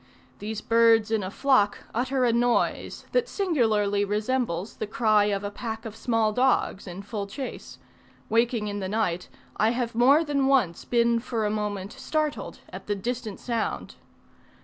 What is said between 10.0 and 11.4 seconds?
than once been